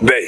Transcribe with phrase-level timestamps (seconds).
[0.00, 0.24] Bem,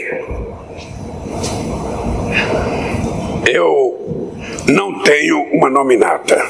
[3.53, 4.33] eu
[4.69, 6.41] não tenho uma nominata.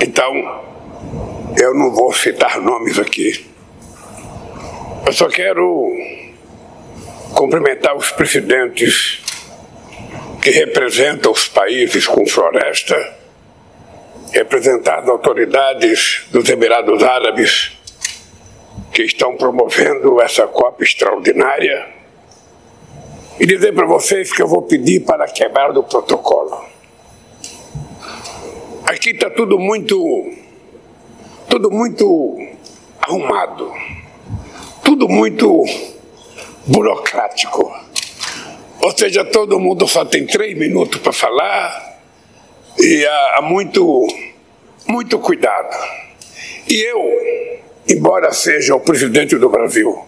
[0.00, 0.32] Então,
[1.60, 3.46] eu não vou citar nomes aqui.
[5.04, 5.92] Eu só quero
[7.34, 9.20] cumprimentar os presidentes
[10.40, 13.16] que representam os países com floresta,
[14.32, 17.81] representando autoridades dos Emirados Árabes
[18.92, 21.88] que estão promovendo essa Copa extraordinária
[23.40, 26.64] e dizer para vocês que eu vou pedir para quebrar do protocolo.
[28.84, 30.30] Aqui está tudo muito,
[31.48, 32.38] tudo muito
[33.00, 33.72] arrumado,
[34.84, 35.64] tudo muito
[36.66, 37.72] burocrático.
[38.80, 42.00] Ou seja, todo mundo só tem três minutos para falar
[42.78, 44.06] e há, há muito,
[44.86, 45.76] muito cuidado.
[46.68, 50.04] E eu, embora seja o presidente do Brasil,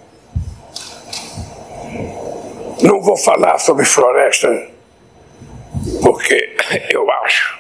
[2.83, 4.69] não vou falar sobre floresta,
[6.03, 6.57] porque
[6.91, 7.59] eu acho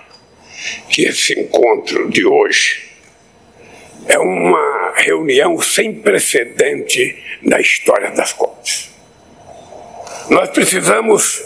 [0.88, 2.90] que esse encontro de hoje
[4.06, 8.90] é uma reunião sem precedente na história das COPs.
[10.28, 11.42] Nós precisamos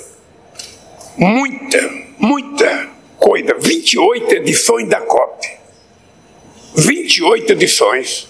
[1.17, 1.79] muita,
[2.19, 5.49] muita coisa, 28 edições da COP.
[6.77, 8.29] 28 edições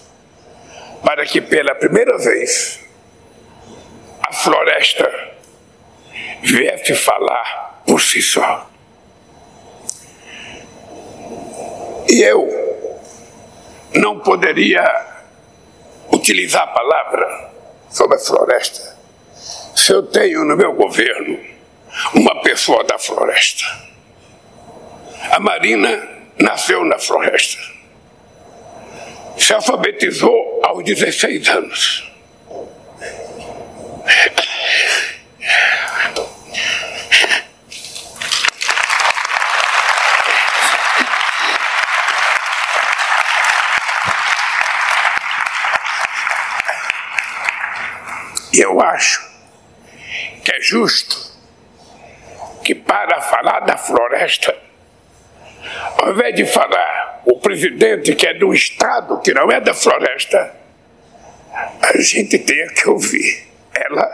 [1.03, 2.79] para que pela primeira vez
[4.21, 5.37] a floresta
[6.41, 8.69] viesse falar por si só.
[12.07, 12.99] E eu
[13.93, 14.83] não poderia
[16.11, 17.51] utilizar a palavra
[17.89, 18.97] sobre a floresta
[19.75, 21.39] se eu tenho no meu governo
[22.13, 23.63] uma pessoa da floresta.
[25.31, 27.78] A Marina nasceu na floresta.
[29.39, 32.11] Se alfabetizou aos 16 anos.
[48.53, 49.21] Eu acho
[50.43, 51.17] que é justo
[52.63, 54.55] que para falar da floresta,
[55.97, 56.98] ao invés de falar
[57.39, 60.55] presidente que é do Estado, que não é da floresta,
[61.81, 64.07] a gente tenha que ouvir ela,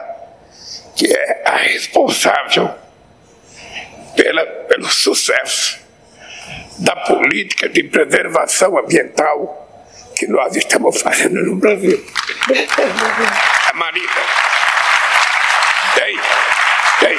[0.96, 2.74] que é a responsável
[4.16, 5.80] pela, pelo sucesso
[6.80, 9.62] da política de preservação ambiental
[10.18, 12.04] que nós estamos fazendo no Brasil.
[13.70, 14.12] A Marina
[15.96, 16.20] tem,
[17.00, 17.18] tem,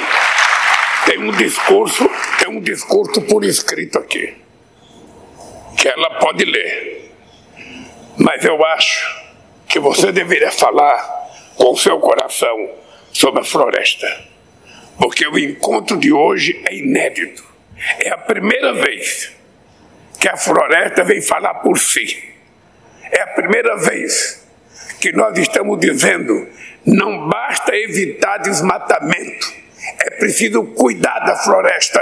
[1.05, 4.35] tem um discurso, tem um discurso por escrito aqui,
[5.77, 7.11] que ela pode ler.
[8.17, 9.25] Mas eu acho
[9.67, 10.97] que você deveria falar
[11.55, 12.69] com o seu coração
[13.13, 14.07] sobre a floresta.
[14.97, 17.45] Porque o encontro de hoje é inédito.
[17.99, 19.31] É a primeira vez
[20.19, 22.33] que a floresta vem falar por si.
[23.11, 24.45] É a primeira vez
[24.99, 26.47] que nós estamos dizendo
[26.85, 29.53] não basta evitar desmatamento,
[29.99, 31.99] é preciso cuidar da floresta,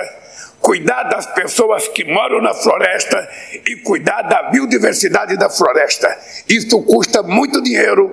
[0.65, 3.29] cuidar das pessoas que moram na floresta
[3.67, 6.17] e cuidar da biodiversidade da floresta.
[6.49, 8.11] Isso custa muito dinheiro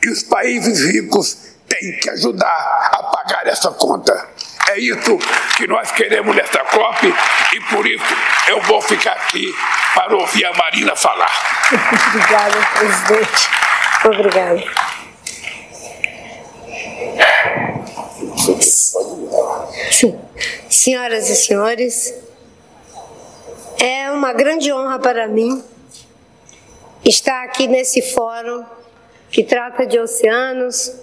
[0.00, 1.36] e os países ricos
[1.66, 4.28] têm que ajudar a pagar essa conta.
[4.68, 5.18] É isso
[5.56, 7.12] que nós queremos nessa COP
[7.54, 8.14] e por isso
[8.46, 9.52] eu vou ficar aqui
[9.92, 11.66] para ouvir a Marina falar.
[12.14, 13.48] Obrigada, presidente.
[14.04, 14.62] Obrigada.
[20.82, 22.14] Senhoras e senhores,
[23.78, 25.62] é uma grande honra para mim
[27.04, 28.64] estar aqui nesse fórum
[29.30, 30.94] que trata de oceanos,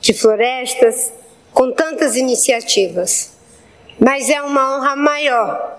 [0.00, 1.12] de florestas,
[1.52, 3.30] com tantas iniciativas.
[4.00, 5.78] Mas é uma honra maior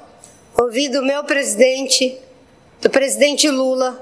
[0.58, 2.18] ouvir do meu presidente,
[2.80, 4.02] do presidente Lula,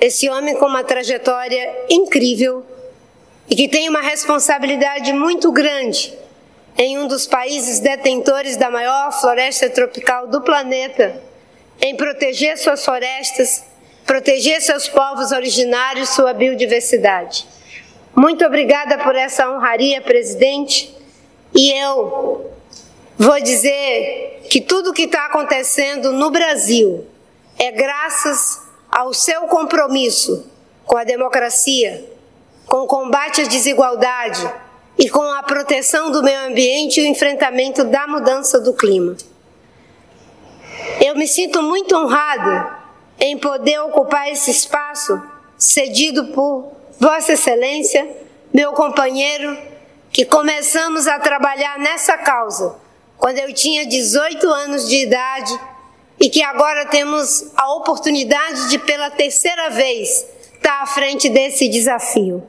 [0.00, 2.66] esse homem com uma trajetória incrível
[3.48, 6.18] e que tem uma responsabilidade muito grande
[6.80, 11.22] em um dos países detentores da maior floresta tropical do planeta,
[11.78, 13.62] em proteger suas florestas,
[14.06, 17.46] proteger seus povos originários, sua biodiversidade.
[18.16, 20.96] Muito obrigada por essa honraria, presidente.
[21.54, 22.50] E eu
[23.18, 27.06] vou dizer que tudo o que está acontecendo no Brasil
[27.58, 28.58] é graças
[28.90, 30.50] ao seu compromisso
[30.86, 32.10] com a democracia,
[32.66, 34.69] com o combate à desigualdade
[35.00, 39.16] e com a proteção do meio ambiente e o enfrentamento da mudança do clima.
[41.00, 42.78] Eu me sinto muito honrada
[43.18, 45.20] em poder ocupar esse espaço
[45.56, 48.06] cedido por Vossa Excelência,
[48.52, 49.56] meu companheiro,
[50.12, 52.76] que começamos a trabalhar nessa causa
[53.16, 55.58] quando eu tinha 18 anos de idade
[56.18, 62.46] e que agora temos a oportunidade de, pela terceira vez, estar à frente desse desafio.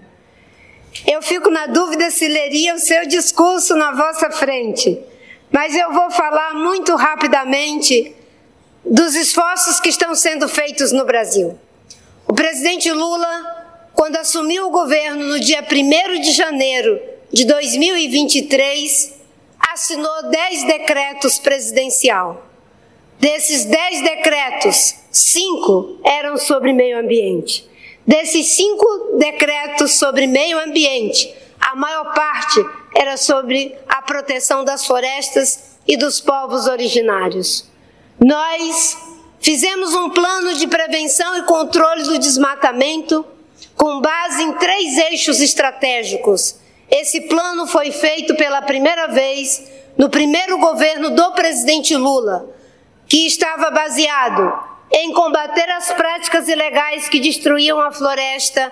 [1.07, 4.99] Eu fico na dúvida se leria o seu discurso na vossa frente,
[5.49, 8.15] mas eu vou falar muito rapidamente
[8.83, 11.57] dos esforços que estão sendo feitos no Brasil.
[12.27, 16.99] O presidente Lula, quando assumiu o governo no dia 1 de janeiro
[17.31, 19.13] de 2023,
[19.71, 22.47] assinou 10 decretos presidencial.
[23.19, 27.69] Desses 10 decretos, cinco eram sobre meio ambiente.
[28.05, 32.65] Desses cinco decretos sobre meio ambiente, a maior parte
[32.95, 37.65] era sobre a proteção das florestas e dos povos originários.
[38.19, 38.97] Nós
[39.39, 43.25] fizemos um plano de prevenção e controle do desmatamento
[43.75, 46.55] com base em três eixos estratégicos.
[46.89, 49.63] Esse plano foi feito pela primeira vez
[49.97, 52.49] no primeiro governo do presidente Lula,
[53.07, 58.71] que estava baseado em combater as práticas ilegais que destruíam a floresta,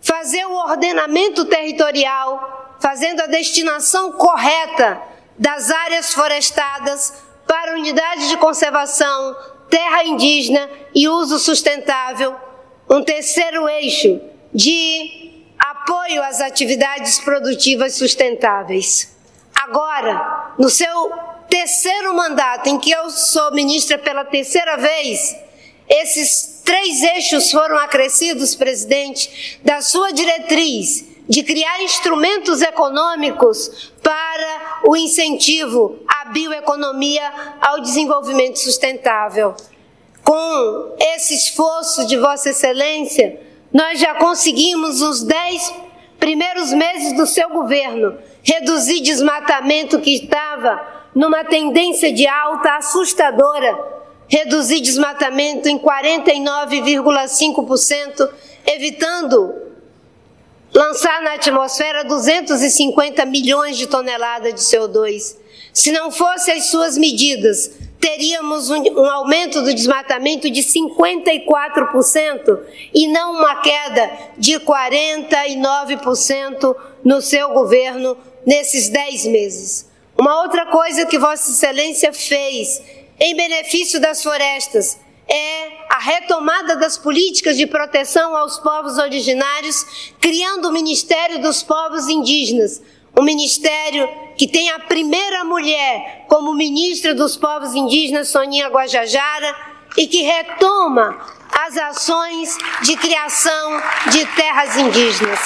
[0.00, 5.00] fazer o ordenamento territorial, fazendo a destinação correta
[5.36, 7.12] das áreas florestadas
[7.46, 9.36] para unidade de conservação,
[9.68, 12.36] terra indígena e uso sustentável.
[12.88, 14.20] Um terceiro eixo
[14.54, 19.16] de apoio às atividades produtivas sustentáveis.
[19.54, 21.12] Agora, no seu
[21.50, 25.36] terceiro mandato, em que eu sou ministra pela terceira vez,
[25.88, 34.96] esses três eixos foram acrescidos, presidente, da sua diretriz de criar instrumentos econômicos para o
[34.96, 37.22] incentivo à bioeconomia,
[37.60, 39.54] ao desenvolvimento sustentável.
[40.22, 43.40] Com esse esforço de Vossa Excelência,
[43.72, 45.72] nós já conseguimos, nos dez
[46.18, 50.80] primeiros meses do seu governo, reduzir desmatamento que estava
[51.14, 53.97] numa tendência de alta assustadora
[54.28, 58.28] reduzir desmatamento em 49,5%,
[58.66, 59.68] evitando
[60.72, 65.36] lançar na atmosfera 250 milhões de toneladas de CO2.
[65.72, 67.70] Se não fossem as suas medidas,
[68.00, 72.60] teríamos um, um, aumento do desmatamento de 54%
[72.94, 78.16] e não uma queda de 49% no seu governo
[78.46, 79.88] nesses 10 meses.
[80.16, 82.80] Uma outra coisa que Vossa Excelência fez
[83.20, 84.98] em benefício das florestas
[85.28, 92.08] é a retomada das políticas de proteção aos povos originários, criando o Ministério dos Povos
[92.08, 92.80] Indígenas,
[93.18, 99.56] um ministério que tem a primeira mulher como ministra dos povos indígenas, Soninha Guajajara,
[99.96, 101.18] e que retoma
[101.66, 103.82] as ações de criação
[104.12, 105.40] de terras indígenas.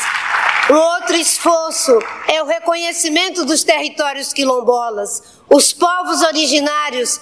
[0.70, 1.98] Um outro esforço
[2.28, 5.22] é o reconhecimento dos territórios quilombolas.
[5.48, 7.20] Os povos originários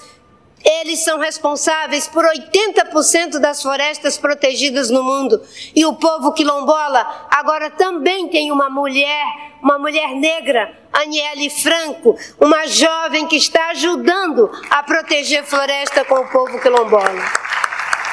[0.64, 5.42] eles são responsáveis por 80% das florestas protegidas no mundo.
[5.74, 9.24] E o povo quilombola agora também tem uma mulher,
[9.62, 16.28] uma mulher negra, Aniele Franco, uma jovem que está ajudando a proteger floresta com o
[16.28, 17.24] povo quilombola.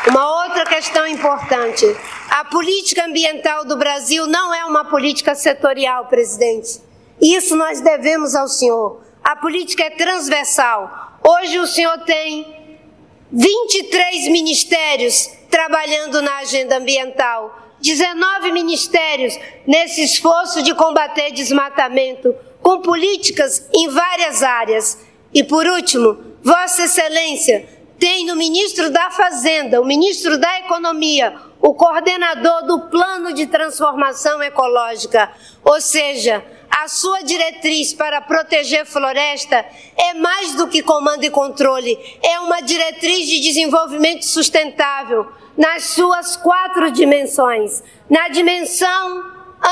[0.08, 1.86] Uma outra questão importante:
[2.30, 6.82] a política ambiental do Brasil não é uma política setorial, presidente.
[7.22, 9.02] Isso nós devemos ao senhor.
[9.24, 11.07] A política é transversal.
[11.30, 12.56] Hoje o senhor tem
[13.34, 23.68] 23 ministérios trabalhando na agenda ambiental, 19 ministérios nesse esforço de combater desmatamento, com políticas
[23.74, 25.06] em várias áreas.
[25.34, 27.68] E por último, Vossa Excelência
[28.00, 34.42] tem no ministro da Fazenda, o ministro da Economia, o coordenador do Plano de Transformação
[34.42, 35.30] Ecológica,
[35.62, 36.42] ou seja,
[36.84, 39.66] a sua diretriz para proteger floresta
[39.98, 46.38] é mais do que comando e controle, é uma diretriz de desenvolvimento sustentável nas suas
[46.38, 49.26] quatro dimensões: na dimensão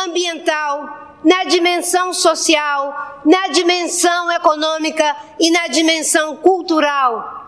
[0.04, 7.44] ambiental, na dimensão social, na dimensão econômica e na dimensão cultural.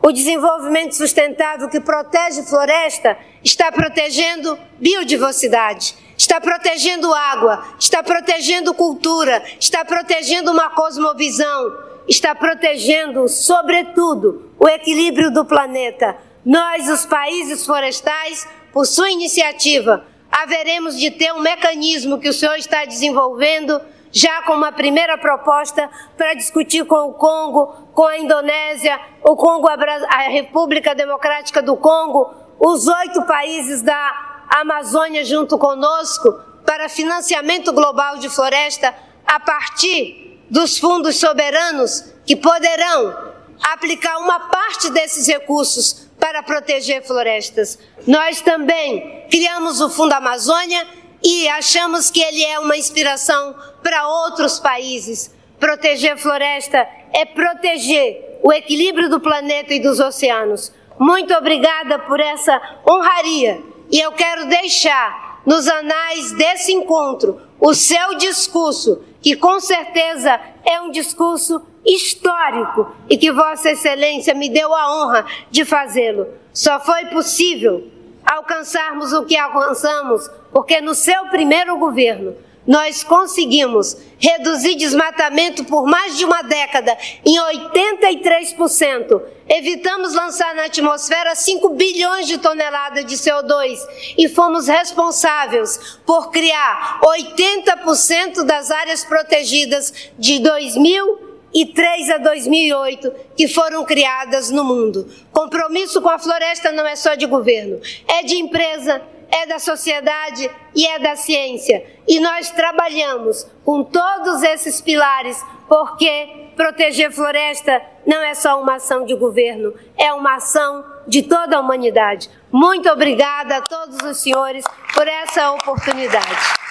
[0.00, 9.42] O desenvolvimento sustentável que protege floresta está protegendo biodiversidade está protegendo água, está protegendo cultura,
[9.58, 11.72] está protegendo uma cosmovisão,
[12.06, 16.18] está protegendo, sobretudo, o equilíbrio do planeta.
[16.44, 22.56] Nós, os países florestais, por sua iniciativa, haveremos de ter um mecanismo que o senhor
[22.56, 23.80] está desenvolvendo,
[24.12, 29.68] já com uma primeira proposta para discutir com o Congo, com a Indonésia, o Congo,
[29.68, 38.18] a República Democrática do Congo, os oito países da Amazônia junto conosco para financiamento global
[38.18, 38.92] de floresta
[39.24, 43.16] a partir dos fundos soberanos que poderão
[43.62, 47.78] aplicar uma parte desses recursos para proteger florestas.
[48.06, 50.86] Nós também criamos o Fundo Amazônia
[51.22, 55.32] e achamos que ele é uma inspiração para outros países.
[55.58, 60.72] Proteger floresta é proteger o equilíbrio do planeta e dos oceanos.
[60.98, 68.14] Muito obrigada por essa honraria e eu quero deixar nos anais desse encontro o seu
[68.16, 74.92] discurso, que com certeza é um discurso histórico e que Vossa Excelência me deu a
[74.94, 76.26] honra de fazê-lo.
[76.52, 77.88] Só foi possível
[78.24, 86.16] alcançarmos o que alcançamos porque no seu primeiro governo nós conseguimos reduzir desmatamento por mais
[86.16, 89.22] de uma década em 83%.
[89.48, 93.78] Evitamos lançar na atmosfera 5 bilhões de toneladas de CO2
[94.16, 103.84] e fomos responsáveis por criar 80% das áreas protegidas de 2003 a 2008 que foram
[103.84, 105.08] criadas no mundo.
[105.32, 110.50] Compromisso com a floresta não é só de governo, é de empresa, é da sociedade
[110.74, 111.84] e é da ciência.
[112.06, 119.04] E nós trabalhamos com todos esses pilares, porque proteger floresta não é só uma ação
[119.04, 122.30] de governo, é uma ação de toda a humanidade.
[122.50, 126.69] Muito obrigada a todos os senhores por essa oportunidade.